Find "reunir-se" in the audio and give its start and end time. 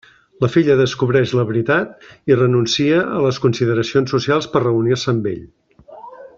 4.67-5.15